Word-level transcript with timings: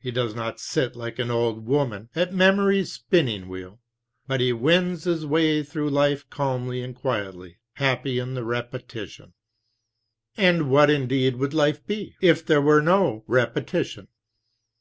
He 0.00 0.10
does 0.10 0.34
not 0.34 0.58
sit 0.58 0.94
tike 0.94 1.20
an 1.20 1.30
old 1.30 1.66
woman 1.66 2.08
at 2.16 2.34
memory's 2.34 2.90
spinning 2.92 3.46
wheel, 3.48 3.78
but 4.26 4.40
he 4.40 4.52
wends 4.52 5.04
his 5.04 5.24
way 5.24 5.62
through 5.62 5.88
life 5.88 6.28
calmly 6.30 6.82
and 6.82 6.96
quietly, 6.96 7.58
happy 7.74 8.18
in 8.18 8.34
the 8.34 8.42
repetition. 8.42 9.34
And 10.36 10.68
what 10.68 10.90
indeed 10.90 11.36
would 11.36 11.54
life 11.54 11.86
24 11.86 11.86
be, 11.86 12.16
if 12.20 12.44
there 12.44 12.60
were 12.60 12.82
no 12.82 13.22
repetition? 13.28 14.08